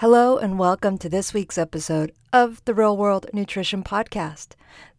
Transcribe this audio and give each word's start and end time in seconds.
Hello, 0.00 0.36
and 0.36 0.58
welcome 0.58 0.98
to 0.98 1.08
this 1.08 1.32
week's 1.32 1.56
episode 1.56 2.12
of 2.30 2.62
the 2.66 2.74
Real 2.74 2.94
World 2.98 3.30
Nutrition 3.32 3.82
Podcast. 3.82 4.48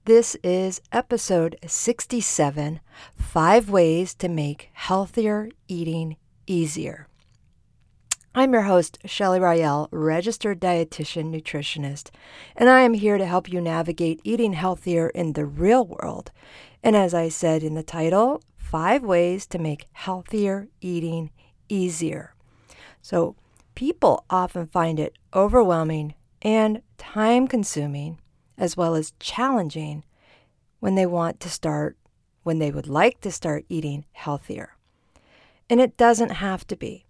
This 0.05 0.33
is 0.43 0.81
episode 0.91 1.55
67 1.67 2.79
Five 3.13 3.69
Ways 3.69 4.15
to 4.15 4.27
Make 4.27 4.71
Healthier 4.73 5.49
Eating 5.67 6.17
Easier. 6.47 7.07
I'm 8.33 8.53
your 8.53 8.63
host, 8.63 8.97
Shelley 9.05 9.39
Rael, 9.39 9.87
registered 9.91 10.59
dietitian 10.59 11.31
nutritionist, 11.31 12.09
and 12.55 12.67
I 12.67 12.81
am 12.81 12.95
here 12.95 13.19
to 13.19 13.25
help 13.27 13.53
you 13.53 13.61
navigate 13.61 14.19
eating 14.23 14.53
healthier 14.53 15.09
in 15.09 15.33
the 15.33 15.45
real 15.45 15.85
world. 15.85 16.31
And 16.81 16.95
as 16.95 17.13
I 17.13 17.29
said 17.29 17.61
in 17.61 17.75
the 17.75 17.83
title, 17.83 18.41
five 18.57 19.03
ways 19.03 19.45
to 19.45 19.59
make 19.59 19.85
healthier 19.91 20.69
eating 20.81 21.29
easier. 21.69 22.33
So, 23.03 23.35
people 23.77 24.25
often 24.27 24.65
find 24.65 24.99
it 24.99 25.15
overwhelming 25.35 26.15
and 26.41 26.81
time 26.97 27.47
consuming, 27.47 28.17
as 28.57 28.75
well 28.75 28.95
as 28.95 29.13
challenging, 29.19 30.03
when 30.79 30.95
they 30.95 31.05
want 31.05 31.39
to 31.39 31.47
start, 31.47 31.95
when 32.41 32.57
they 32.57 32.71
would 32.71 32.87
like 32.87 33.21
to 33.21 33.29
start 33.29 33.63
eating 33.69 34.03
healthier. 34.13 34.75
And 35.69 35.79
it 35.79 35.95
doesn't 35.95 36.31
have 36.31 36.65
to 36.65 36.75
be. 36.75 37.05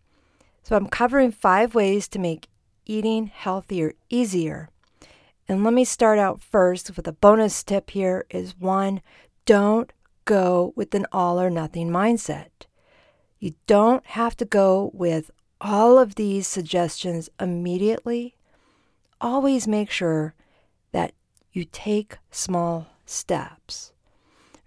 So, 0.62 0.76
I'm 0.76 0.88
covering 0.88 1.32
five 1.32 1.73
ways 1.73 2.09
to 2.09 2.20
make 2.20 2.50
eating 2.86 3.28
healthier 3.28 3.94
easier. 4.09 4.68
And 5.48 5.64
let 5.64 5.73
me 5.73 5.86
start 5.86 6.20
out 6.20 6.42
first 6.42 6.98
with 6.98 7.08
a 7.08 7.14
bonus 7.14 7.64
tip 7.64 7.92
here 7.92 8.26
is 8.30 8.59
one, 8.59 9.02
don't 9.45 9.94
go 10.26 10.73
with 10.76 10.94
an 10.94 11.06
all 11.14 11.40
or 11.40 11.50
nothing 11.50 11.90
mindset. 11.90 12.50
You 13.40 13.54
don't 13.68 14.06
have 14.08 14.36
to 14.36 14.44
go 14.44 14.92
with 14.94 15.31
all 15.60 15.98
of 15.98 16.16
these 16.16 16.48
suggestions 16.48 17.30
immediately, 17.40 18.36
always 19.20 19.68
make 19.68 19.90
sure 19.90 20.34
that 20.92 21.14
you 21.52 21.66
take 21.66 22.18
small 22.31 22.88
steps. 23.06 23.92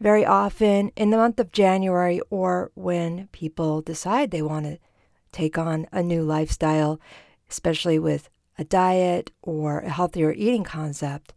Very 0.00 0.24
often 0.24 0.90
in 0.96 1.10
the 1.10 1.16
month 1.16 1.38
of 1.38 1.52
January, 1.52 2.20
or 2.30 2.70
when 2.74 3.28
people 3.32 3.82
decide 3.82 4.30
they 4.30 4.42
want 4.42 4.66
to 4.66 4.78
take 5.30 5.58
on 5.58 5.86
a 5.92 6.02
new 6.02 6.22
lifestyle, 6.22 6.98
especially 7.50 7.98
with 7.98 8.28
a 8.58 8.64
diet 8.64 9.30
or 9.42 9.80
a 9.80 9.90
healthier 9.90 10.32
eating 10.32 10.64
concept, 10.64 11.34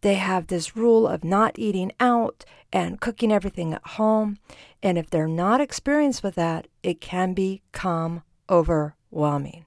they 0.00 0.14
have 0.14 0.46
this 0.46 0.76
rule 0.76 1.06
of 1.06 1.24
not 1.24 1.58
eating 1.58 1.92
out 2.00 2.44
and 2.72 3.00
cooking 3.00 3.32
everything 3.32 3.72
at 3.72 3.86
home. 3.86 4.38
And 4.82 4.98
if 4.98 5.08
they're 5.08 5.28
not 5.28 5.60
experienced 5.60 6.22
with 6.22 6.34
that, 6.34 6.66
it 6.82 7.00
can 7.00 7.32
become 7.32 8.22
overwhelming. 8.48 9.66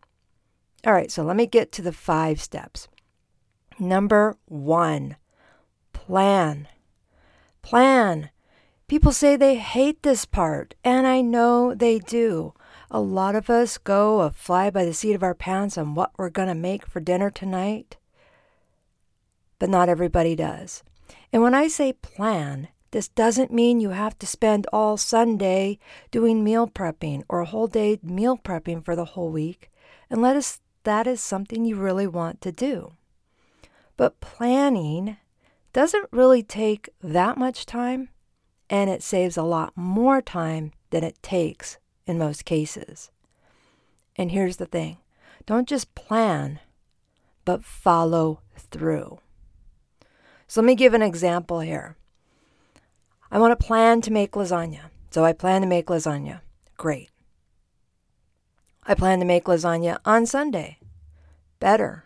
All 0.85 0.93
right, 0.93 1.11
so 1.11 1.23
let 1.23 1.35
me 1.35 1.45
get 1.45 1.71
to 1.73 1.81
the 1.81 1.91
five 1.91 2.41
steps. 2.41 2.87
Number 3.79 4.37
one, 4.45 5.17
plan. 5.93 6.67
Plan. 7.61 8.29
People 8.87 9.11
say 9.11 9.35
they 9.35 9.55
hate 9.55 10.03
this 10.03 10.25
part, 10.25 10.73
and 10.83 11.05
I 11.05 11.21
know 11.21 11.75
they 11.75 11.99
do. 11.99 12.53
A 12.89 13.01
lot 13.01 13.35
of 13.35 13.49
us 13.49 13.77
go 13.77 14.21
a 14.21 14.31
fly 14.31 14.69
by 14.69 14.85
the 14.85 14.93
seat 14.93 15.13
of 15.13 15.23
our 15.23 15.35
pants 15.35 15.77
on 15.77 15.93
what 15.93 16.11
we're 16.17 16.29
going 16.29 16.47
to 16.47 16.55
make 16.55 16.85
for 16.85 17.01
dinner 17.01 17.29
tonight, 17.29 17.97
but 19.59 19.69
not 19.69 19.89
everybody 19.89 20.35
does. 20.35 20.83
And 21.33 21.41
when 21.41 21.53
I 21.53 21.67
say 21.67 21.91
plan, 21.91 22.69
this 22.91 23.07
doesn't 23.07 23.51
mean 23.51 23.81
you 23.81 23.89
have 23.89 24.17
to 24.19 24.27
spend 24.27 24.67
all 24.71 24.97
Sunday 24.97 25.79
doing 26.11 26.43
meal 26.43 26.67
prepping 26.67 27.23
or 27.27 27.41
a 27.41 27.45
whole 27.45 27.67
day 27.67 27.99
meal 28.01 28.37
prepping 28.37 28.83
for 28.83 28.95
the 28.95 29.05
whole 29.05 29.31
week, 29.31 29.69
unless 30.09 30.61
that 30.83 31.05
is 31.05 31.19
something 31.19 31.65
you 31.65 31.75
really 31.75 32.07
want 32.07 32.39
to 32.41 32.51
do. 32.51 32.93
But 33.97 34.21
planning 34.21 35.17
doesn't 35.73 36.07
really 36.11 36.43
take 36.43 36.89
that 37.01 37.37
much 37.37 37.65
time, 37.65 38.09
and 38.69 38.89
it 38.89 39.03
saves 39.03 39.37
a 39.37 39.43
lot 39.43 39.73
more 39.75 40.21
time 40.21 40.71
than 40.89 41.03
it 41.03 41.21
takes 41.21 41.77
in 42.05 42.17
most 42.17 42.45
cases. 42.45 43.11
And 44.15 44.31
here's 44.31 44.57
the 44.57 44.65
thing 44.65 44.97
don't 45.45 45.67
just 45.67 45.93
plan, 45.93 46.59
but 47.45 47.63
follow 47.63 48.41
through. 48.55 49.19
So 50.47 50.61
let 50.61 50.67
me 50.67 50.75
give 50.75 50.93
an 50.93 51.01
example 51.01 51.59
here. 51.59 51.97
I 53.31 53.39
want 53.39 53.57
to 53.57 53.65
plan 53.65 54.01
to 54.01 54.11
make 54.11 54.31
lasagna. 54.31 54.89
So 55.09 55.25
I 55.25 55.33
plan 55.33 55.61
to 55.61 55.67
make 55.67 55.87
lasagna. 55.87 56.41
Great. 56.77 57.09
I 58.83 58.93
plan 58.93 59.19
to 59.19 59.25
make 59.25 59.45
lasagna 59.45 59.97
on 60.05 60.25
Sunday. 60.25 60.79
Better. 61.59 62.05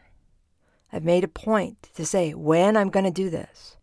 I've 0.92 1.04
made 1.04 1.24
a 1.24 1.30
point 1.30 1.90
to 1.96 2.06
say 2.06 2.34
when 2.34 2.76
I'm 2.76 2.90
going 2.90 3.06
to 3.06 3.12
do 3.12 3.30
this. 3.30 3.78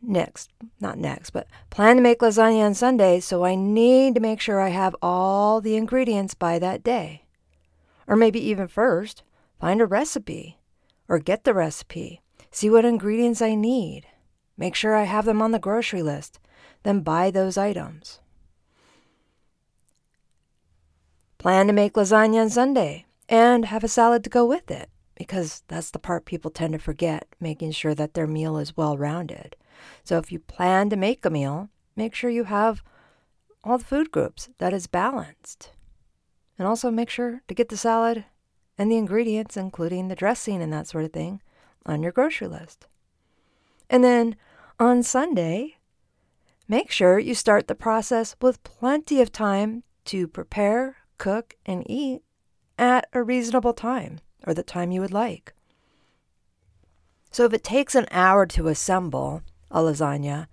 Next, 0.00 0.50
not 0.80 0.98
next, 0.98 1.30
but 1.30 1.46
plan 1.70 1.96
to 1.96 2.02
make 2.02 2.18
lasagna 2.18 2.66
on 2.66 2.74
Sunday, 2.74 3.20
so 3.20 3.44
I 3.44 3.54
need 3.54 4.14
to 4.14 4.20
make 4.20 4.40
sure 4.40 4.60
I 4.60 4.68
have 4.68 4.94
all 5.00 5.60
the 5.60 5.76
ingredients 5.76 6.34
by 6.34 6.58
that 6.58 6.84
day. 6.84 7.24
Or 8.06 8.16
maybe 8.16 8.38
even 8.38 8.68
first, 8.68 9.22
find 9.58 9.80
a 9.80 9.86
recipe 9.86 10.58
or 11.08 11.18
get 11.18 11.44
the 11.44 11.54
recipe, 11.54 12.20
see 12.50 12.68
what 12.68 12.84
ingredients 12.84 13.40
I 13.40 13.54
need. 13.54 14.06
Make 14.56 14.74
sure 14.74 14.94
I 14.94 15.04
have 15.04 15.24
them 15.24 15.42
on 15.42 15.50
the 15.50 15.58
grocery 15.58 16.02
list. 16.02 16.38
Then 16.82 17.00
buy 17.00 17.30
those 17.30 17.56
items. 17.56 18.20
Plan 21.38 21.66
to 21.66 21.72
make 21.72 21.94
lasagna 21.94 22.42
on 22.42 22.50
Sunday 22.50 23.06
and 23.28 23.66
have 23.66 23.84
a 23.84 23.88
salad 23.88 24.24
to 24.24 24.30
go 24.30 24.46
with 24.46 24.70
it 24.70 24.88
because 25.14 25.62
that's 25.68 25.90
the 25.90 25.98
part 25.98 26.24
people 26.24 26.50
tend 26.50 26.72
to 26.72 26.78
forget, 26.78 27.26
making 27.40 27.72
sure 27.72 27.94
that 27.94 28.14
their 28.14 28.26
meal 28.26 28.58
is 28.58 28.76
well 28.76 28.96
rounded. 28.96 29.56
So 30.02 30.18
if 30.18 30.32
you 30.32 30.38
plan 30.38 30.90
to 30.90 30.96
make 30.96 31.24
a 31.24 31.30
meal, 31.30 31.68
make 31.96 32.14
sure 32.14 32.30
you 32.30 32.44
have 32.44 32.82
all 33.62 33.78
the 33.78 33.84
food 33.84 34.10
groups 34.10 34.48
that 34.58 34.72
is 34.72 34.86
balanced. 34.86 35.70
And 36.58 36.68
also 36.68 36.90
make 36.90 37.10
sure 37.10 37.42
to 37.48 37.54
get 37.54 37.68
the 37.68 37.76
salad 37.76 38.24
and 38.78 38.90
the 38.90 38.96
ingredients, 38.96 39.56
including 39.56 40.08
the 40.08 40.16
dressing 40.16 40.62
and 40.62 40.72
that 40.72 40.86
sort 40.86 41.04
of 41.04 41.12
thing, 41.12 41.40
on 41.86 42.02
your 42.02 42.12
grocery 42.12 42.48
list. 42.48 42.86
And 43.94 44.02
then 44.02 44.34
on 44.80 45.04
Sunday, 45.04 45.76
make 46.66 46.90
sure 46.90 47.16
you 47.16 47.32
start 47.32 47.68
the 47.68 47.76
process 47.76 48.34
with 48.42 48.64
plenty 48.64 49.20
of 49.20 49.30
time 49.30 49.84
to 50.06 50.26
prepare, 50.26 50.96
cook, 51.16 51.54
and 51.64 51.88
eat 51.88 52.22
at 52.76 53.08
a 53.12 53.22
reasonable 53.22 53.72
time 53.72 54.18
or 54.48 54.52
the 54.52 54.64
time 54.64 54.90
you 54.90 55.00
would 55.00 55.12
like. 55.12 55.54
So 57.30 57.44
if 57.44 57.52
it 57.52 57.62
takes 57.62 57.94
an 57.94 58.08
hour 58.10 58.46
to 58.46 58.66
assemble 58.66 59.42
a 59.70 59.78
lasagna 59.78 60.48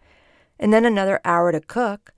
and 0.60 0.72
then 0.72 0.86
another 0.86 1.20
hour 1.26 1.52
to 1.52 1.62
cook, 1.62 2.14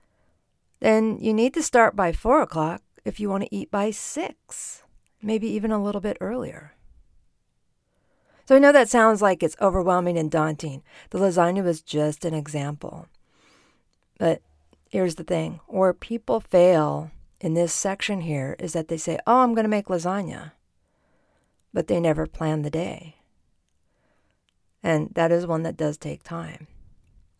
then 0.80 1.16
you 1.18 1.32
need 1.32 1.54
to 1.54 1.62
start 1.62 1.96
by 1.96 2.12
four 2.12 2.42
o'clock 2.42 2.82
if 3.02 3.18
you 3.18 3.30
want 3.30 3.44
to 3.44 3.54
eat 3.54 3.70
by 3.70 3.90
six, 3.90 4.82
maybe 5.22 5.48
even 5.48 5.72
a 5.72 5.82
little 5.82 6.02
bit 6.02 6.18
earlier. 6.20 6.74
So 8.46 8.56
I 8.56 8.58
know 8.58 8.72
that 8.72 8.90
sounds 8.90 9.22
like 9.22 9.42
it's 9.42 9.56
overwhelming 9.60 10.18
and 10.18 10.30
daunting. 10.30 10.82
The 11.10 11.18
lasagna 11.18 11.64
was 11.64 11.80
just 11.80 12.24
an 12.24 12.34
example. 12.34 13.08
But 14.18 14.42
here's 14.90 15.14
the 15.14 15.24
thing 15.24 15.60
where 15.66 15.94
people 15.94 16.40
fail 16.40 17.10
in 17.40 17.54
this 17.54 17.72
section 17.72 18.20
here 18.22 18.54
is 18.58 18.74
that 18.74 18.88
they 18.88 18.96
say, 18.96 19.18
Oh, 19.26 19.40
I'm 19.40 19.54
going 19.54 19.64
to 19.64 19.68
make 19.68 19.86
lasagna. 19.86 20.52
But 21.72 21.88
they 21.88 22.00
never 22.00 22.26
plan 22.26 22.62
the 22.62 22.70
day. 22.70 23.16
And 24.82 25.08
that 25.14 25.32
is 25.32 25.46
one 25.46 25.62
that 25.62 25.76
does 25.76 25.96
take 25.96 26.22
time. 26.22 26.66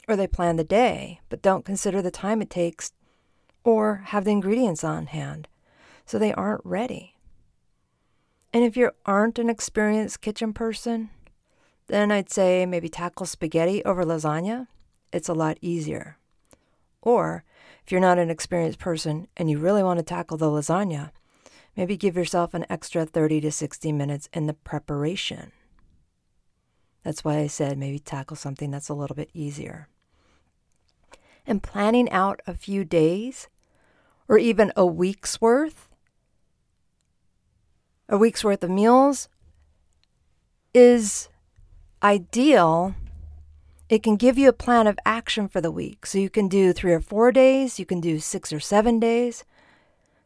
Or 0.09 0.17
they 0.17 0.27
plan 0.27 0.57
the 0.57 0.65
day, 0.65 1.21
but 1.29 1.43
don't 1.43 1.65
consider 1.65 2.01
the 2.01 2.11
time 2.11 2.41
it 2.41 2.51
takes 2.51 2.93
or 3.63 4.03
have 4.07 4.25
the 4.25 4.33
ingredients 4.33 4.85
on 4.85 5.07
hand. 5.07 5.49
So 6.07 6.19
they 6.19 6.33
aren't 6.33 6.65
ready. 6.65 7.14
And 8.55 8.63
if 8.63 8.77
you 8.77 8.93
aren't 9.05 9.41
an 9.41 9.51
experienced 9.51 10.21
kitchen 10.21 10.53
person, 10.53 11.11
then 11.89 12.13
I'd 12.13 12.31
say 12.31 12.65
maybe 12.65 12.89
tackle 12.89 13.27
spaghetti 13.27 13.85
over 13.85 14.05
lasagna. 14.05 14.69
It's 15.13 15.29
a 15.29 15.35
lot 15.35 15.59
easier. 15.61 16.19
Or 17.03 17.43
if 17.85 17.91
you're 17.91 18.01
not 18.01 18.21
an 18.21 18.31
experienced 18.31 18.79
person 18.79 19.27
and 19.37 19.51
you 19.51 19.59
really 19.59 19.83
want 19.83 19.99
to 19.99 20.05
tackle 20.05 20.37
the 20.37 20.47
lasagna, 20.47 21.11
maybe 21.77 21.97
give 21.97 22.17
yourself 22.17 22.55
an 22.55 22.65
extra 22.71 23.05
30 23.05 23.41
to 23.41 23.51
60 23.51 23.91
minutes 23.91 24.29
in 24.33 24.47
the 24.47 24.55
preparation. 24.55 25.51
That's 27.03 27.25
why 27.25 27.39
I 27.39 27.49
said 27.49 27.77
maybe 27.77 27.99
tackle 27.99 28.37
something 28.37 28.71
that's 28.71 28.89
a 28.89 28.95
little 28.95 29.17
bit 29.17 29.31
easier. 29.35 29.89
And 31.45 31.61
planning 31.61 32.09
out 32.11 32.41
a 32.47 32.55
few 32.55 32.85
days 32.85 33.49
or 34.29 34.39
even 34.39 34.73
a 34.77 34.87
week's 34.87 35.41
worth 35.41 35.89
a 38.09 38.19
week's 38.19 38.45
worth 38.45 38.63
of 38.63 38.71
meals 38.71 39.29
is 40.73 41.29
ideal. 42.03 42.95
It 43.89 44.03
can 44.03 44.17
give 44.17 44.37
you 44.37 44.49
a 44.49 44.53
plan 44.53 44.87
of 44.87 44.99
action 45.07 45.49
for 45.49 45.61
the 45.61 45.71
week. 45.71 46.07
So 46.07 46.19
you 46.19 46.31
can 46.31 46.49
do 46.49 46.73
three 46.73 46.93
or 46.93 47.01
four 47.01 47.33
days, 47.33 47.79
you 47.79 47.87
can 47.87 48.01
do 48.01 48.19
six 48.19 48.53
or 48.53 48.61
seven 48.61 48.99
days. 48.99 49.45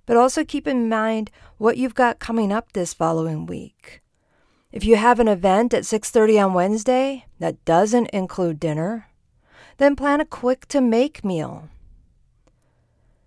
But 0.07 0.17
also 0.17 0.45
keep 0.45 0.67
in 0.67 0.89
mind 0.89 1.31
what 1.59 1.77
you've 1.77 1.95
got 1.95 2.19
coming 2.19 2.51
up 2.51 2.73
this 2.73 2.95
following 2.95 3.47
week. 3.47 4.01
If 4.73 4.85
you 4.85 4.97
have 4.97 5.21
an 5.21 5.29
event 5.29 5.73
at 5.73 5.85
6:30 5.87 6.39
on 6.39 6.55
Wednesday 6.55 7.27
that 7.39 7.65
doesn't 7.65 8.11
include 8.11 8.61
dinner, 8.61 9.09
then 9.79 9.97
plan 9.97 10.21
a 10.21 10.25
quick 10.25 10.67
to 10.69 10.81
make 10.81 11.25
meal. 11.25 11.69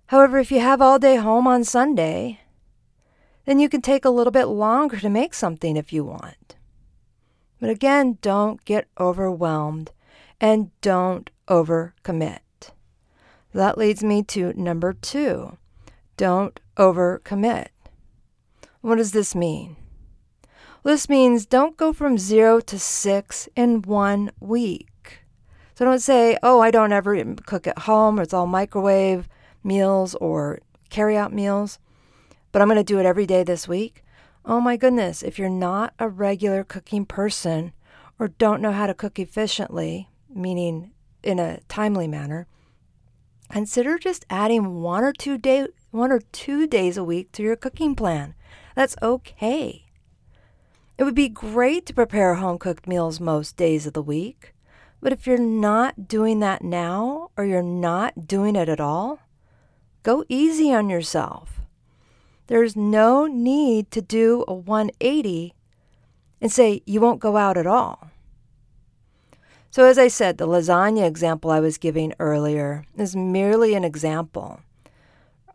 However, 0.07 0.39
if 0.39 0.51
you 0.51 0.59
have 0.59 0.81
all 0.81 0.99
day 0.99 1.15
home 1.15 1.47
on 1.47 1.63
Sunday, 1.63 2.40
then 3.45 3.59
you 3.59 3.69
can 3.69 3.81
take 3.81 4.05
a 4.05 4.09
little 4.09 4.31
bit 4.31 4.45
longer 4.45 4.99
to 4.99 5.09
make 5.09 5.33
something 5.33 5.75
if 5.77 5.91
you 5.91 6.03
want. 6.03 6.55
But 7.59 7.69
again, 7.69 8.17
don't 8.21 8.63
get 8.65 8.87
overwhelmed 8.99 9.91
and 10.39 10.71
don't 10.81 11.29
overcommit. 11.47 12.39
That 13.53 13.77
leads 13.77 14.03
me 14.03 14.23
to 14.23 14.53
number 14.53 14.93
two 14.93 15.57
don't 16.17 16.59
overcommit. 16.77 17.69
What 18.81 18.97
does 18.97 19.11
this 19.11 19.33
mean? 19.33 19.75
This 20.83 21.09
means 21.09 21.45
don't 21.45 21.77
go 21.77 21.93
from 21.93 22.17
zero 22.17 22.59
to 22.61 22.79
six 22.79 23.49
in 23.55 23.81
one 23.83 24.31
week. 24.39 25.21
So 25.75 25.85
don't 25.85 25.99
say, 25.99 26.37
oh, 26.43 26.59
I 26.59 26.69
don't 26.69 26.91
ever 26.91 27.23
cook 27.45 27.65
at 27.65 27.79
home, 27.79 28.19
or 28.19 28.23
it's 28.23 28.33
all 28.33 28.47
microwave 28.47 29.27
meals 29.63 30.15
or 30.15 30.59
carry 30.89 31.17
out 31.17 31.33
meals, 31.33 31.79
but 32.51 32.61
I'm 32.61 32.67
going 32.67 32.77
to 32.77 32.83
do 32.83 32.99
it 32.99 33.05
every 33.05 33.25
day 33.25 33.43
this 33.43 33.67
week. 33.67 34.03
Oh 34.43 34.59
my 34.59 34.75
goodness, 34.75 35.21
if 35.21 35.37
you're 35.37 35.49
not 35.49 35.93
a 35.99 36.09
regular 36.09 36.63
cooking 36.63 37.05
person 37.05 37.73
or 38.17 38.29
don't 38.29 38.61
know 38.61 38.71
how 38.71 38.87
to 38.87 38.93
cook 38.93 39.19
efficiently, 39.19 40.09
meaning 40.33 40.91
in 41.23 41.39
a 41.39 41.59
timely 41.67 42.07
manner, 42.07 42.47
consider 43.51 43.99
just 43.99 44.25
adding 44.29 44.81
one 44.81 45.03
or 45.03 45.13
two 45.13 45.37
day 45.37 45.67
one 45.91 46.11
or 46.11 46.21
two 46.31 46.65
days 46.65 46.97
a 46.97 47.03
week 47.03 47.31
to 47.33 47.43
your 47.43 47.55
cooking 47.55 47.95
plan. 47.95 48.33
That's 48.75 48.95
okay. 49.01 49.85
It 50.97 51.03
would 51.03 51.15
be 51.15 51.29
great 51.29 51.85
to 51.87 51.93
prepare 51.93 52.35
home 52.35 52.57
cooked 52.57 52.87
meals 52.87 53.19
most 53.19 53.57
days 53.57 53.85
of 53.85 53.93
the 53.93 54.01
week, 54.01 54.53
but 55.01 55.11
if 55.11 55.25
you're 55.27 55.37
not 55.37 56.07
doing 56.07 56.39
that 56.39 56.63
now 56.63 57.31
or 57.35 57.43
you're 57.43 57.61
not 57.61 58.27
doing 58.27 58.55
it 58.55 58.69
at 58.69 58.79
all, 58.79 59.19
go 60.03 60.23
easy 60.29 60.73
on 60.73 60.89
yourself. 60.89 61.60
There's 62.47 62.75
no 62.75 63.27
need 63.27 63.91
to 63.91 64.01
do 64.01 64.43
a 64.47 64.53
180 64.53 65.53
and 66.41 66.51
say 66.51 66.81
you 66.85 66.99
won't 66.99 67.19
go 67.19 67.37
out 67.37 67.57
at 67.57 67.67
all. 67.67 68.09
So, 69.69 69.85
as 69.85 69.97
I 69.97 70.09
said, 70.09 70.37
the 70.37 70.47
lasagna 70.47 71.07
example 71.07 71.49
I 71.49 71.61
was 71.61 71.77
giving 71.77 72.13
earlier 72.19 72.83
is 72.97 73.15
merely 73.15 73.73
an 73.73 73.85
example. 73.85 74.59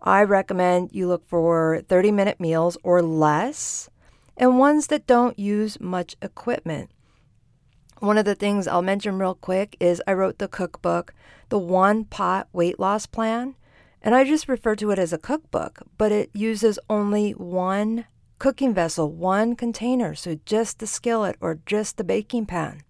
I 0.00 0.22
recommend 0.22 0.90
you 0.92 1.06
look 1.08 1.26
for 1.26 1.82
30 1.86 2.12
minute 2.12 2.40
meals 2.40 2.78
or 2.82 3.02
less 3.02 3.90
and 4.36 4.58
ones 4.58 4.86
that 4.86 5.06
don't 5.06 5.38
use 5.38 5.80
much 5.80 6.16
equipment. 6.22 6.90
One 7.98 8.18
of 8.18 8.24
the 8.24 8.34
things 8.34 8.68
I'll 8.68 8.82
mention 8.82 9.18
real 9.18 9.34
quick 9.34 9.76
is 9.80 10.02
I 10.06 10.12
wrote 10.12 10.38
the 10.38 10.48
cookbook, 10.48 11.14
The 11.48 11.58
One 11.58 12.04
Pot 12.04 12.46
Weight 12.52 12.78
Loss 12.78 13.06
Plan, 13.06 13.56
and 14.06 14.14
I 14.14 14.24
just 14.24 14.48
refer 14.48 14.74
to 14.76 14.90
it 14.92 14.98
as 14.98 15.12
a 15.12 15.18
cookbook, 15.18 15.82
but 15.98 16.12
it 16.12 16.30
uses 16.32 16.78
only 16.88 17.32
one 17.32 18.06
cooking 18.38 18.72
vessel, 18.72 19.12
one 19.12 19.54
container, 19.54 20.14
so 20.14 20.38
just 20.46 20.78
the 20.78 20.86
skillet 20.86 21.36
or 21.42 21.58
just 21.66 21.98
the 21.98 22.04
baking 22.04 22.46
pan 22.46 22.82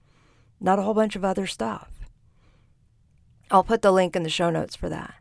not 0.61 0.79
a 0.79 0.83
whole 0.83 0.95
bunch 0.95 1.17
of 1.17 1.25
other 1.25 1.47
stuff. 1.47 1.91
I'll 3.51 3.65
put 3.65 3.83
the 3.83 3.93
link 3.93 4.17
in 4.17 4.23
the 4.23 4.29
show 4.29 4.51
notes 4.51 4.75
for 4.75 4.89
that. 4.89 5.15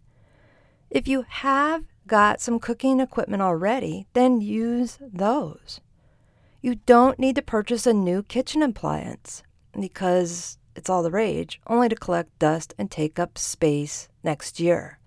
If 0.90 1.08
you 1.08 1.26
have 1.28 1.84
got 2.08 2.42
some 2.42 2.60
cooking 2.60 3.00
equipment 3.00 3.42
already, 3.42 4.08
then 4.14 4.42
use 4.42 4.98
those. 5.02 5.82
You 6.62 6.76
don't 6.76 7.20
need 7.20 7.36
to 7.36 7.42
purchase 7.42 7.86
a 7.86 7.94
new 7.94 8.24
kitchen 8.24 8.64
appliance 8.64 9.44
because 9.80 10.58
it's 10.76 10.90
all 10.90 11.04
the 11.04 11.12
rage, 11.12 11.60
only 11.68 11.90
to 11.90 11.96
collect 11.96 12.38
dust 12.40 12.74
and 12.78 12.90
take 12.90 13.20
up 13.20 13.38
space 13.38 14.10
next 14.24 14.60
year. 14.60 15.00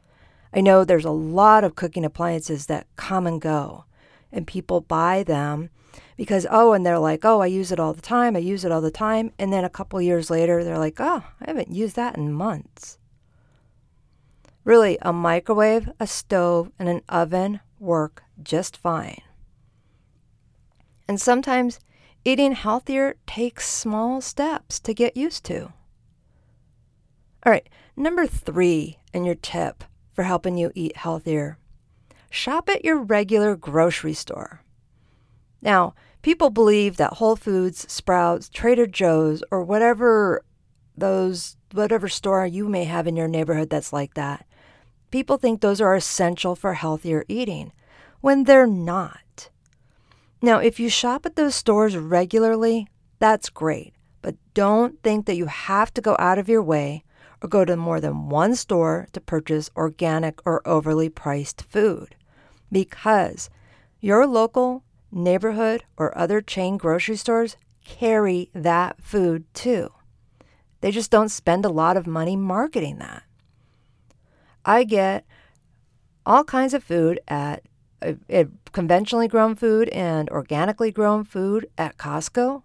I 0.59 0.61
know 0.61 0.83
there's 0.83 1.05
a 1.05 1.13
lot 1.13 1.63
of 1.63 1.77
cooking 1.77 2.05
appliances 2.05 2.67
that 2.67 2.89
come 2.97 3.29
and 3.29 3.41
go, 3.41 3.85
and 4.33 4.45
people 4.45 4.81
buy 4.81 5.23
them 5.23 5.71
because 6.17 6.49
oh 6.51 6.73
and 6.73 6.85
they're 6.85 6.99
like 6.99 7.25
oh 7.25 7.41
i 7.41 7.47
use 7.47 7.71
it 7.71 7.79
all 7.79 7.93
the 7.93 8.03
time 8.03 8.35
i 8.35 8.41
use 8.41 8.65
it 8.65 8.73
all 8.73 8.81
the 8.81 8.91
time 8.91 9.31
and 9.39 9.53
then 9.53 9.65
a 9.65 9.71
couple 9.71 10.03
years 10.03 10.31
later 10.31 10.65
they're 10.65 10.77
like 10.77 10.97
oh 10.99 11.23
i 11.41 11.45
haven't 11.47 11.73
used 11.73 11.95
that 11.95 12.17
in 12.17 12.33
months. 12.33 12.99
Really 14.65 14.99
a 15.01 15.13
microwave 15.13 15.89
a 16.01 16.09
stove 16.09 16.73
and 16.77 16.89
an 16.89 17.03
oven 17.09 17.61
work 17.79 18.25
just 18.43 18.77
fine. 18.77 19.23
And 21.07 21.21
sometimes 21.21 21.79
eating 22.25 22.51
healthier 22.53 23.15
takes 23.29 23.69
small 23.69 24.21
steps 24.21 24.81
to 24.81 24.93
get 24.93 25.17
used 25.17 25.45
to. 25.45 25.73
All 27.47 27.53
right 27.53 27.69
number 27.97 28.27
three 28.27 28.99
in 29.13 29.25
your 29.25 29.37
tip 29.37 29.85
for 30.19 30.25
helping 30.25 30.59
you 30.59 30.73
eat 30.75 30.97
healthier 30.97 31.59
shop 32.29 32.69
at 32.69 32.85
your 32.85 32.99
regular 32.99 33.55
grocery 33.55 34.13
store 34.13 34.65
now 35.63 35.95
people 36.23 36.51
believe 36.51 36.97
that 36.97 37.15
Whole 37.15 37.37
Foods, 37.37 37.87
Sprouts, 37.89 38.49
Trader 38.49 38.89
Joe's, 38.89 39.45
or 39.53 39.63
whatever 39.63 40.43
those 40.97 41.57
whatever 41.71 42.09
store 42.09 42.45
you 42.49 42.69
may 42.69 42.83
have 42.83 43.07
in 43.07 43.15
your 43.15 43.29
neighborhood 43.29 43.71
that's 43.71 43.93
like 43.93 44.15
that, 44.15 44.45
people 45.13 45.37
think 45.37 45.61
those 45.61 45.81
are 45.81 45.95
essential 45.95 46.57
for 46.57 46.75
healthier 46.75 47.25
eating 47.29 47.71
when 48.21 48.43
they're 48.43 48.67
not. 48.67 49.51
Now, 50.43 50.59
if 50.59 50.81
you 50.81 50.89
shop 50.89 51.27
at 51.27 51.37
those 51.37 51.55
stores 51.55 51.97
regularly, 51.97 52.89
that's 53.21 53.51
great, 53.51 53.95
but 54.21 54.35
don't 54.53 55.01
think 55.05 55.27
that 55.27 55.37
you 55.37 55.47
have 55.47 55.95
to 55.95 56.01
go 56.01 56.17
out 56.19 56.41
of 56.41 56.49
your 56.49 56.63
way 56.63 57.05
or 57.43 57.49
go 57.49 57.65
to 57.65 57.77
more 57.77 58.01
than 58.01 58.29
one 58.29 58.55
store 58.55 59.09
to 59.13 59.21
purchase 59.21 59.71
organic 59.77 60.45
or 60.47 60.67
overly 60.67 61.09
priced 61.09 61.63
food 61.63 62.15
because 62.71 63.51
your 64.01 64.27
local 64.27 64.83
neighborhood, 65.11 65.85
or 65.97 66.17
other 66.17 66.41
chain 66.41 66.77
grocery 66.77 67.17
stores 67.17 67.57
carry 67.85 68.51
that 68.55 69.01
food 69.01 69.45
too. 69.55 69.91
They 70.81 70.91
just 70.91 71.11
don't 71.11 71.31
spend 71.31 71.65
a 71.65 71.71
lot 71.71 71.97
of 71.97 72.07
money 72.07 72.37
marketing 72.37 72.99
that. 72.99 73.23
I 74.65 74.85
get 74.85 75.25
all 76.27 76.45
kinds 76.45 76.75
of 76.75 76.85
food 76.85 77.21
at, 77.27 77.63
uh, 78.03 78.45
conventionally 78.73 79.29
grown 79.29 79.55
food 79.55 79.89
and 79.89 80.29
organically 80.31 80.93
grown 80.93 81.25
food 81.25 81.69
at 81.79 81.97
Costco. 81.97 82.63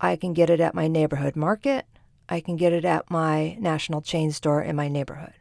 I 0.00 0.16
can 0.16 0.32
get 0.32 0.50
it 0.50 0.60
at 0.60 0.74
my 0.74 0.88
neighborhood 0.88 1.36
market. 1.36 1.86
I 2.28 2.40
can 2.40 2.56
get 2.56 2.72
it 2.72 2.84
at 2.84 3.10
my 3.10 3.56
national 3.58 4.02
chain 4.02 4.32
store 4.32 4.62
in 4.62 4.76
my 4.76 4.88
neighborhood. 4.88 5.34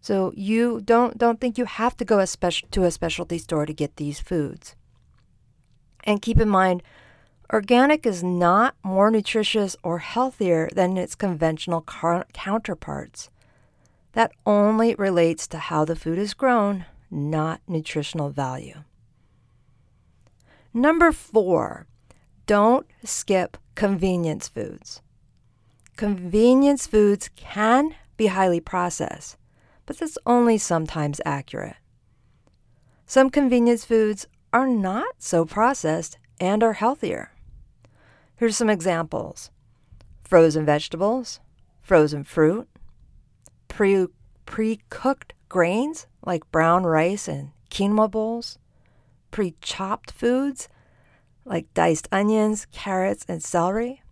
So 0.00 0.32
you 0.34 0.80
don't 0.80 1.16
don't 1.16 1.40
think 1.40 1.58
you 1.58 1.64
have 1.64 1.96
to 1.98 2.04
go 2.04 2.18
a 2.18 2.26
special, 2.26 2.68
to 2.72 2.84
a 2.84 2.90
specialty 2.90 3.38
store 3.38 3.66
to 3.66 3.72
get 3.72 3.96
these 3.96 4.18
foods. 4.18 4.74
And 6.04 6.20
keep 6.20 6.40
in 6.40 6.48
mind, 6.48 6.82
organic 7.52 8.04
is 8.04 8.24
not 8.24 8.74
more 8.82 9.10
nutritious 9.10 9.76
or 9.84 9.98
healthier 9.98 10.68
than 10.74 10.96
its 10.96 11.14
conventional 11.14 11.82
car- 11.82 12.26
counterparts. 12.32 13.30
That 14.12 14.32
only 14.44 14.94
relates 14.96 15.46
to 15.48 15.58
how 15.58 15.84
the 15.84 15.96
food 15.96 16.18
is 16.18 16.34
grown, 16.34 16.86
not 17.10 17.60
nutritional 17.68 18.30
value. 18.30 18.82
Number 20.74 21.12
four, 21.12 21.86
don't 22.46 22.86
skip 23.04 23.56
convenience 23.74 24.48
foods. 24.48 25.00
Convenience 25.96 26.86
foods 26.86 27.30
can 27.36 27.94
be 28.16 28.28
highly 28.28 28.60
processed, 28.60 29.36
but 29.86 29.98
that's 29.98 30.18
only 30.26 30.58
sometimes 30.58 31.20
accurate. 31.24 31.76
Some 33.06 33.30
convenience 33.30 33.84
foods 33.84 34.26
are 34.52 34.66
not 34.66 35.16
so 35.18 35.44
processed 35.44 36.18
and 36.40 36.62
are 36.62 36.74
healthier. 36.74 37.30
Here's 38.36 38.56
some 38.56 38.70
examples 38.70 39.50
frozen 40.24 40.64
vegetables, 40.64 41.40
frozen 41.82 42.24
fruit, 42.24 42.68
pre 43.68 44.08
cooked 44.88 45.34
grains 45.48 46.06
like 46.24 46.50
brown 46.50 46.84
rice 46.84 47.28
and 47.28 47.50
quinoa 47.70 48.10
bowls, 48.10 48.58
pre 49.30 49.54
chopped 49.60 50.10
foods 50.10 50.68
like 51.44 51.72
diced 51.74 52.08
onions, 52.12 52.66
carrots, 52.72 53.24
and 53.28 53.42
celery, 53.42 54.02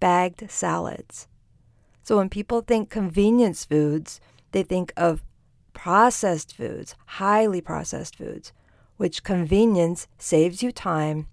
bagged 0.00 0.50
salads. 0.50 1.28
So 2.02 2.16
when 2.16 2.28
people 2.28 2.60
think 2.60 2.90
convenience 2.90 3.64
foods, 3.64 4.20
they 4.52 4.62
think 4.62 4.92
of 4.96 5.22
processed 5.72 6.56
foods, 6.56 6.94
highly 7.06 7.60
processed 7.60 8.16
foods, 8.16 8.52
which 8.96 9.22
convenience 9.22 10.08
saves 10.18 10.62
you 10.62 10.72
time, 10.72 11.28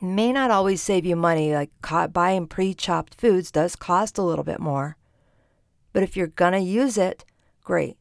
may 0.00 0.32
not 0.32 0.50
always 0.50 0.82
save 0.82 1.06
you 1.06 1.16
money, 1.16 1.54
like 1.54 1.70
buying 2.12 2.46
pre 2.46 2.74
chopped 2.74 3.14
foods 3.14 3.50
does 3.50 3.76
cost 3.76 4.18
a 4.18 4.22
little 4.22 4.44
bit 4.44 4.60
more. 4.60 4.96
But 5.92 6.02
if 6.02 6.16
you're 6.16 6.26
to 6.52 6.58
use 6.58 6.98
it, 6.98 7.24
great. 7.62 7.96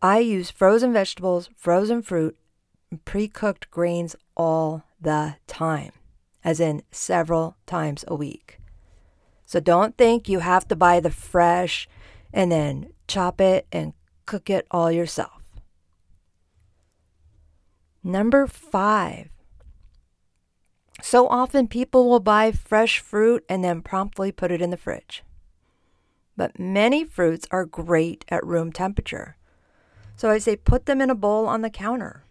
I 0.00 0.18
use 0.20 0.50
frozen 0.50 0.92
vegetables, 0.92 1.50
frozen 1.56 2.02
fruit, 2.02 2.38
pre 3.04 3.28
cooked 3.28 3.70
grains 3.70 4.16
all 4.36 4.84
the 5.00 5.36
time, 5.46 5.92
as 6.44 6.60
in 6.60 6.82
several 6.90 7.56
times 7.66 8.04
a 8.08 8.14
week. 8.14 8.60
So 9.44 9.60
don't 9.60 9.96
think 9.96 10.28
you 10.28 10.40
have 10.40 10.66
to 10.68 10.76
buy 10.76 11.00
the 11.00 11.10
fresh 11.10 11.88
and 12.32 12.50
then 12.50 12.88
chop 13.06 13.40
it 13.40 13.66
and 13.70 13.92
cook 14.26 14.50
it 14.50 14.66
all 14.70 14.90
yourself. 14.90 15.42
Number 18.02 18.46
five. 18.46 19.28
So 21.02 21.28
often 21.28 21.68
people 21.68 22.08
will 22.08 22.20
buy 22.20 22.52
fresh 22.52 22.98
fruit 22.98 23.44
and 23.48 23.62
then 23.62 23.82
promptly 23.82 24.32
put 24.32 24.50
it 24.50 24.62
in 24.62 24.70
the 24.70 24.76
fridge. 24.76 25.22
But 26.36 26.58
many 26.58 27.04
fruits 27.04 27.46
are 27.50 27.64
great 27.64 28.24
at 28.28 28.44
room 28.44 28.72
temperature. 28.72 29.36
So 30.16 30.30
I 30.30 30.38
say 30.38 30.56
put 30.56 30.86
them 30.86 31.00
in 31.00 31.10
a 31.10 31.14
bowl 31.14 31.46
on 31.46 31.62
the 31.62 31.70
counter. 31.70 32.25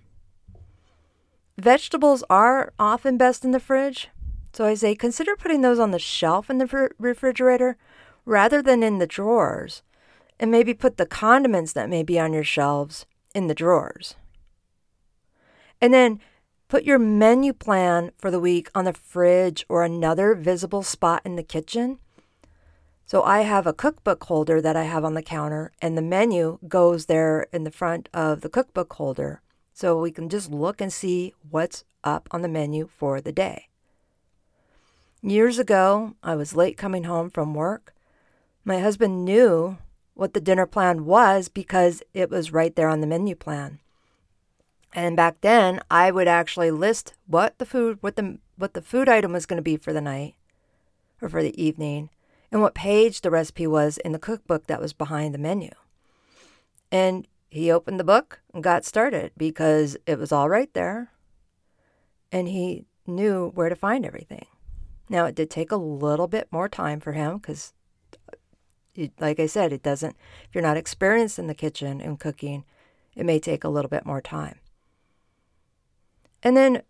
Vegetables 1.58 2.24
are 2.30 2.74
often 2.78 3.18
best 3.18 3.46
in 3.46 3.52
the 3.52 3.60
fridge. 3.60 4.10
So 4.54 4.66
I 4.66 4.74
say 4.74 4.96
consider 4.96 5.36
putting 5.36 5.62
those 5.62 5.80
on 5.80 5.92
the 5.92 6.00
shelf 6.00 6.50
in 6.50 6.58
the 6.58 6.90
refrigerator 6.98 7.78
rather 8.26 8.62
than 8.62 8.84
in 8.84 9.00
the 9.00 9.08
drawers. 9.08 9.82
And 10.40 10.52
maybe 10.52 10.74
put 10.74 10.98
the 10.98 11.06
condiments 11.06 11.74
that 11.74 11.90
may 11.90 12.04
be 12.04 12.20
on 12.20 12.34
your 12.34 12.44
shelves 12.44 13.06
in 13.34 13.48
the 13.48 13.56
drawers. 13.56 14.16
And 15.80 15.94
then 15.94 16.20
put 16.68 16.84
your 16.84 17.00
menu 17.00 17.54
plan 17.54 18.12
for 18.18 18.30
the 18.32 18.40
week 18.40 18.70
on 18.76 18.86
the 18.86 18.94
fridge 18.94 19.66
or 19.70 19.84
another 19.84 20.36
visible 20.36 20.84
spot 20.84 21.22
in 21.24 21.36
the 21.36 21.44
kitchen 21.44 22.00
so 23.08 23.22
I 23.22 23.42
have 23.42 23.68
a 23.68 23.74
cookbook 23.74 24.24
holder 24.24 24.60
that 24.62 24.76
I 24.76 24.84
have 24.84 25.06
on 25.06 25.14
the 25.14 25.22
counter, 25.22 25.72
and 25.80 25.96
the 25.96 26.02
menu 26.02 26.58
goes 26.68 27.06
there 27.06 27.46
in 27.54 27.64
the 27.64 27.72
front 27.72 28.10
of 28.16 28.42
the 28.42 28.50
cookbook 28.50 28.94
holder. 28.94 29.42
So 29.76 30.00
we 30.00 30.10
can 30.10 30.30
just 30.30 30.50
look 30.50 30.80
and 30.80 30.92
see 30.92 31.34
what's 31.52 31.84
up 32.02 32.30
on 32.32 32.42
the 32.42 32.48
menu 32.48 32.88
for 32.88 33.20
the 33.20 33.34
day. 33.34 33.68
Years 35.22 35.60
ago, 35.60 36.16
I 36.24 36.38
was 36.38 36.56
late 36.56 36.78
coming 36.78 37.04
home 37.04 37.30
from 37.30 37.54
work. 37.54 37.94
My 38.64 38.80
husband 38.80 39.26
knew 39.26 39.78
what 40.14 40.34
the 40.34 40.40
dinner 40.40 40.66
plan 40.66 41.04
was 41.04 41.50
because 41.50 42.02
it 42.14 42.30
was 42.30 42.54
right 42.54 42.74
there 42.74 42.88
on 42.88 43.02
the 43.02 43.08
menu 43.08 43.36
plan. 43.36 43.80
And 44.94 45.18
back 45.18 45.42
then, 45.42 45.82
I 45.92 46.10
would 46.10 46.30
actually 46.30 46.72
list 46.72 47.14
what 47.28 47.58
the 47.58 47.66
food 47.66 47.98
what 48.00 48.16
the 48.16 48.38
what 48.56 48.76
the 48.76 48.82
food 48.82 49.10
item 49.10 49.34
was 49.34 49.46
going 49.46 49.58
to 49.58 49.62
be 49.62 49.76
for 49.76 49.92
the 49.92 50.00
night 50.00 50.36
or 51.22 51.28
for 51.28 51.44
the 51.44 51.62
evening 51.62 52.10
and 52.50 52.62
what 52.62 52.76
page 52.76 53.20
the 53.20 53.30
recipe 53.30 53.68
was 53.68 53.98
in 53.98 54.14
the 54.14 54.20
cookbook 54.20 54.68
that 54.68 54.80
was 54.80 54.94
behind 54.94 55.34
the 55.34 55.38
menu. 55.38 55.72
And 56.94 57.28
he 57.56 57.72
opened 57.72 58.00
the 58.00 58.04
book 58.04 58.42
and 58.54 58.64
got 58.64 58.86
started 58.86 59.32
because 59.38 59.98
it 60.06 60.20
was 60.20 60.32
all 60.32 60.50
right 60.50 60.74
there. 60.74 61.12
And 62.32 62.50
he 62.50 62.86
knew 63.08 63.52
where 63.56 63.70
to 63.70 63.76
find 63.76 64.06
everything. 64.06 64.46
Now, 65.10 65.26
it 65.26 65.36
did 65.36 65.50
take 65.50 65.72
a 65.72 65.78
little 65.78 66.28
bit 66.28 66.48
more 66.52 66.68
time 66.68 67.00
for 67.00 67.14
him 67.14 67.38
because, 67.38 67.74
uh, 68.32 69.08
like 69.20 69.40
I 69.40 69.46
said, 69.46 69.72
it 69.72 69.84
doesn't, 69.84 70.16
if 70.48 70.56
you're 70.56 70.62
not 70.62 70.78
experienced 70.78 71.38
in 71.38 71.48
the 71.48 71.54
kitchen 71.54 72.02
and 72.02 72.20
cooking, 72.20 72.66
it 73.16 73.26
may 73.26 73.40
take 73.40 73.64
a 73.64 73.70
little 73.70 73.90
bit 73.90 74.06
more 74.06 74.22
time. 74.22 74.60
And 76.44 76.58
then 76.58 76.82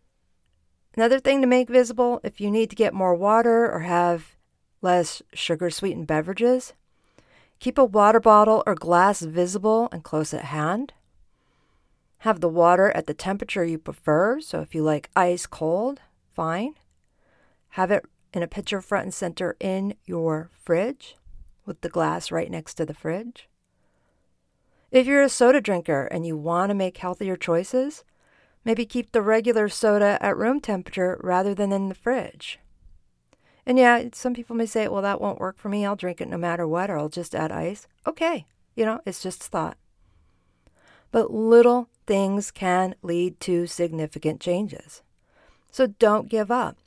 another 0.95 1.19
thing 1.19 1.41
to 1.41 1.47
make 1.47 1.69
visible 1.69 2.21
if 2.23 2.41
you 2.41 2.49
need 2.49 2.69
to 2.69 2.75
get 2.75 2.93
more 2.93 3.15
water 3.15 3.71
or 3.71 3.81
have 3.81 4.35
less 4.81 5.21
sugar 5.33 5.69
sweetened 5.69 6.07
beverages. 6.07 6.73
Keep 7.59 7.77
a 7.77 7.85
water 7.85 8.19
bottle 8.19 8.63
or 8.65 8.75
glass 8.75 9.21
visible 9.21 9.89
and 9.91 10.03
close 10.03 10.33
at 10.33 10.45
hand. 10.45 10.93
Have 12.19 12.41
the 12.41 12.49
water 12.49 12.91
at 12.91 13.07
the 13.07 13.13
temperature 13.13 13.65
you 13.65 13.77
prefer, 13.77 14.39
so 14.39 14.61
if 14.61 14.73
you 14.73 14.83
like 14.83 15.09
ice 15.15 15.45
cold, 15.45 16.01
fine. 16.33 16.75
Have 17.69 17.91
it 17.91 18.05
in 18.33 18.43
a 18.43 18.47
pitcher 18.47 18.81
front 18.81 19.05
and 19.05 19.13
center 19.13 19.55
in 19.59 19.95
your 20.05 20.49
fridge 20.63 21.15
with 21.65 21.81
the 21.81 21.89
glass 21.89 22.31
right 22.31 22.51
next 22.51 22.75
to 22.75 22.85
the 22.85 22.93
fridge. 22.93 23.47
If 24.91 25.07
you're 25.07 25.23
a 25.23 25.29
soda 25.29 25.61
drinker 25.61 26.05
and 26.05 26.25
you 26.25 26.37
want 26.37 26.69
to 26.69 26.75
make 26.75 26.97
healthier 26.97 27.35
choices, 27.35 28.03
maybe 28.63 28.85
keep 28.85 29.11
the 29.11 29.21
regular 29.21 29.69
soda 29.69 30.17
at 30.21 30.37
room 30.37 30.59
temperature 30.59 31.19
rather 31.21 31.53
than 31.53 31.71
in 31.71 31.89
the 31.89 31.95
fridge. 31.95 32.59
And 33.65 33.79
yeah, 33.79 34.03
some 34.13 34.33
people 34.33 34.55
may 34.55 34.65
say, 34.65 34.87
well, 34.87 35.01
that 35.01 35.19
won't 35.19 35.39
work 35.39 35.57
for 35.57 35.69
me. 35.69 35.85
I'll 35.85 35.95
drink 35.95 36.21
it 36.21 36.29
no 36.29 36.37
matter 36.37 36.67
what, 36.67 36.89
or 36.89 36.97
I'll 36.97 37.09
just 37.09 37.33
add 37.33 37.51
ice. 37.51 37.87
Okay, 38.05 38.45
you 38.75 38.85
know, 38.85 39.01
it's 39.05 39.23
just 39.23 39.41
thought. 39.41 39.77
But 41.11 41.31
little 41.31 41.89
things 42.05 42.51
can 42.51 42.95
lead 43.01 43.39
to 43.41 43.65
significant 43.65 44.39
changes. 44.39 45.01
So 45.71 45.87
don't 45.87 46.29
give 46.29 46.51
up. 46.51 46.77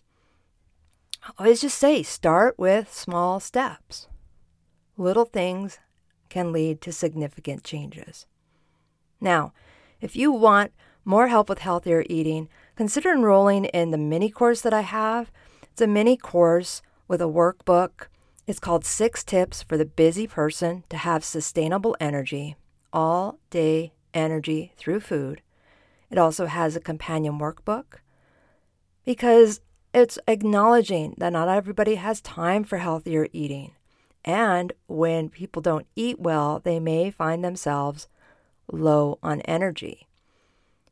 Always 1.38 1.60
just 1.60 1.78
say 1.78 2.02
start 2.02 2.58
with 2.58 2.92
small 2.92 3.40
steps. 3.40 4.06
Little 4.96 5.24
things 5.24 5.78
can 6.28 6.52
lead 6.52 6.80
to 6.82 6.92
significant 6.92 7.64
changes. 7.64 8.26
Now, 9.20 9.52
if 10.00 10.14
you 10.14 10.30
want 10.30 10.72
more 11.04 11.28
help 11.28 11.48
with 11.48 11.60
healthier 11.60 12.04
eating, 12.08 12.48
consider 12.76 13.12
enrolling 13.12 13.64
in 13.66 13.90
the 13.90 13.98
mini 13.98 14.30
course 14.30 14.60
that 14.60 14.74
I 14.74 14.82
have 14.82 15.32
it's 15.78 15.82
a 15.84 15.86
mini 15.86 16.16
course 16.16 16.82
with 17.06 17.20
a 17.20 17.26
workbook. 17.26 18.08
It's 18.48 18.58
called 18.58 18.84
Six 18.84 19.22
Tips 19.22 19.62
for 19.62 19.76
the 19.76 19.84
Busy 19.84 20.26
Person 20.26 20.82
to 20.88 20.96
Have 20.96 21.22
Sustainable 21.22 21.96
Energy, 22.00 22.56
All 22.92 23.38
Day 23.50 23.92
Energy 24.12 24.72
Through 24.76 24.98
Food. 24.98 25.40
It 26.10 26.18
also 26.18 26.46
has 26.46 26.74
a 26.74 26.80
companion 26.80 27.38
workbook 27.38 28.00
because 29.04 29.60
it's 29.94 30.18
acknowledging 30.26 31.14
that 31.18 31.32
not 31.32 31.48
everybody 31.48 31.94
has 31.94 32.20
time 32.20 32.64
for 32.64 32.78
healthier 32.78 33.28
eating. 33.32 33.70
And 34.24 34.72
when 34.88 35.28
people 35.28 35.62
don't 35.62 35.86
eat 35.94 36.18
well, 36.18 36.58
they 36.58 36.80
may 36.80 37.12
find 37.12 37.44
themselves 37.44 38.08
low 38.72 39.20
on 39.22 39.42
energy. 39.42 40.08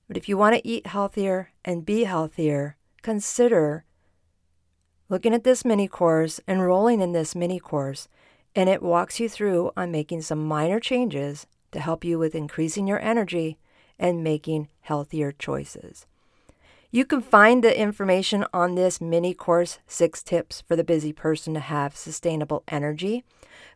But 0.07 0.17
if 0.17 0.29
you 0.29 0.39
want 0.39 0.55
to 0.55 0.65
eat 0.65 0.87
healthier 0.87 1.51
and 1.65 1.85
be 1.85 2.05
healthier, 2.05 2.77
consider 3.03 3.85
looking 5.09 5.35
at 5.35 5.45
this 5.45 5.65
mini 5.65 5.89
course, 5.89 6.41
enrolling 6.49 7.01
in 7.01 7.13
this 7.13 7.35
mini 7.35 7.61
course, 7.61 8.09
and 8.55 8.69
it 8.69 8.83
walks 8.83 9.21
you 9.21 9.29
through 9.29 9.71
on 9.77 9.91
making 9.91 10.23
some 10.23 10.47
minor 10.47 10.81
changes 10.81 11.47
to 11.73 11.81
help 11.81 12.05
you 12.05 12.19
with 12.19 12.35
increasing 12.35 12.87
your 12.87 13.01
energy 13.01 13.59
and 13.99 14.25
making 14.25 14.69
healthier 14.81 15.33
choices. 15.33 16.07
You 16.91 17.05
can 17.05 17.21
find 17.21 17.63
the 17.63 17.79
information 17.79 18.47
on 18.55 18.75
this 18.75 19.01
mini 19.01 19.35
course, 19.35 19.79
Six 19.87 20.23
Tips 20.23 20.63
for 20.67 20.77
the 20.77 20.85
Busy 20.85 21.13
Person 21.13 21.55
to 21.55 21.61
Have 21.61 21.97
Sustainable 21.97 22.63
Energy, 22.69 23.25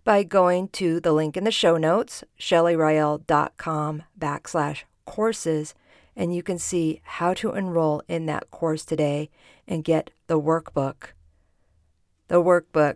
by 0.04 0.22
going 0.22 0.68
to 0.68 1.00
the 1.00 1.12
link 1.12 1.36
in 1.36 1.44
the 1.44 1.50
show 1.50 1.76
notes, 1.76 2.24
shelleyrael.com 2.38 4.02
backslash 4.18 4.82
courses, 5.04 5.74
and 6.16 6.34
you 6.34 6.42
can 6.42 6.58
see 6.58 7.00
how 7.04 7.34
to 7.34 7.52
enroll 7.52 8.02
in 8.08 8.26
that 8.26 8.50
course 8.50 8.84
today 8.84 9.28
and 9.66 9.84
get 9.84 10.10
the 10.26 10.40
workbook 10.40 11.10
the 12.30 12.40
workbook 12.40 12.94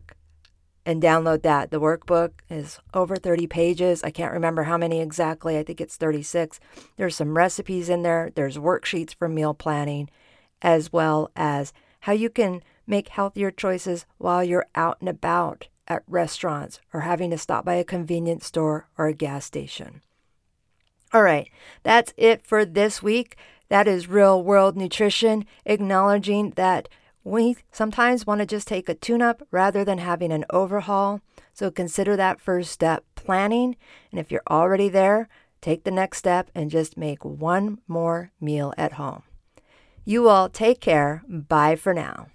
and 0.86 1.02
download 1.02 1.42
that. 1.42 1.72
The 1.72 1.80
workbook 1.80 2.30
is 2.48 2.78
over 2.94 3.16
30 3.16 3.48
pages. 3.48 4.04
I 4.04 4.10
can't 4.10 4.32
remember 4.32 4.62
how 4.62 4.78
many 4.78 5.00
exactly. 5.00 5.58
I 5.58 5.64
think 5.64 5.80
it's 5.80 5.96
36. 5.96 6.60
There's 6.96 7.16
some 7.16 7.36
recipes 7.36 7.88
in 7.88 8.02
there, 8.02 8.30
there's 8.34 8.56
worksheets 8.58 9.12
for 9.12 9.28
meal 9.28 9.52
planning, 9.52 10.08
as 10.62 10.92
well 10.92 11.32
as 11.34 11.72
how 12.00 12.12
you 12.12 12.30
can 12.30 12.62
make 12.86 13.08
healthier 13.08 13.50
choices 13.50 14.06
while 14.18 14.44
you're 14.44 14.68
out 14.76 14.98
and 15.00 15.08
about 15.08 15.66
at 15.88 16.04
restaurants 16.06 16.80
or 16.92 17.00
having 17.00 17.30
to 17.30 17.38
stop 17.38 17.64
by 17.64 17.74
a 17.74 17.84
convenience 17.84 18.46
store 18.46 18.86
or 18.96 19.08
a 19.08 19.12
gas 19.12 19.44
station. 19.44 20.00
All 21.12 21.22
right, 21.22 21.50
that's 21.82 22.14
it 22.16 22.46
for 22.46 22.64
this 22.64 23.02
week. 23.02 23.36
That 23.68 23.88
is 23.88 24.06
Real 24.06 24.40
World 24.40 24.76
Nutrition, 24.76 25.44
acknowledging 25.64 26.50
that 26.50 26.88
we 27.24 27.56
sometimes 27.72 28.26
want 28.26 28.40
to 28.40 28.46
just 28.46 28.68
take 28.68 28.88
a 28.88 28.94
tune 28.94 29.22
up 29.22 29.42
rather 29.50 29.84
than 29.84 29.98
having 29.98 30.30
an 30.30 30.44
overhaul. 30.50 31.22
So 31.54 31.70
consider 31.70 32.16
that 32.16 32.40
first 32.40 32.70
step 32.70 33.04
planning. 33.14 33.76
And 34.10 34.20
if 34.20 34.30
you're 34.30 34.42
already 34.50 34.90
there, 34.90 35.28
take 35.62 35.84
the 35.84 35.90
next 35.90 36.18
step 36.18 36.50
and 36.54 36.70
just 36.70 36.98
make 36.98 37.24
one 37.24 37.78
more 37.88 38.30
meal 38.40 38.74
at 38.76 38.92
home. 38.92 39.22
You 40.04 40.28
all 40.28 40.50
take 40.50 40.80
care. 40.80 41.22
Bye 41.26 41.76
for 41.76 41.94
now. 41.94 42.28